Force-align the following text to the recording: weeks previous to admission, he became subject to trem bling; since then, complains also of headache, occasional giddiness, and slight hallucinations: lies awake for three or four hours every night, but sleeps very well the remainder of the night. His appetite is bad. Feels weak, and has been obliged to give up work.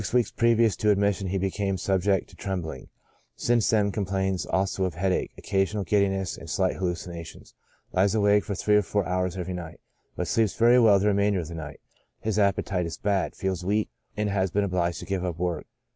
weeks 0.13 0.31
previous 0.31 0.75
to 0.75 0.89
admission, 0.89 1.27
he 1.27 1.37
became 1.37 1.77
subject 1.77 2.27
to 2.27 2.35
trem 2.35 2.59
bling; 2.63 2.89
since 3.35 3.69
then, 3.69 3.91
complains 3.91 4.47
also 4.47 4.83
of 4.83 4.95
headache, 4.95 5.29
occasional 5.37 5.83
giddiness, 5.83 6.39
and 6.39 6.49
slight 6.49 6.77
hallucinations: 6.77 7.53
lies 7.93 8.15
awake 8.15 8.43
for 8.43 8.55
three 8.55 8.75
or 8.77 8.81
four 8.81 9.05
hours 9.05 9.37
every 9.37 9.53
night, 9.53 9.79
but 10.15 10.27
sleeps 10.27 10.55
very 10.55 10.79
well 10.79 10.97
the 10.97 11.05
remainder 11.05 11.39
of 11.39 11.49
the 11.49 11.53
night. 11.53 11.79
His 12.19 12.39
appetite 12.39 12.87
is 12.87 12.97
bad. 12.97 13.35
Feels 13.35 13.63
weak, 13.63 13.89
and 14.17 14.27
has 14.27 14.49
been 14.49 14.63
obliged 14.63 14.97
to 15.01 15.05
give 15.05 15.23
up 15.23 15.37
work. 15.37 15.67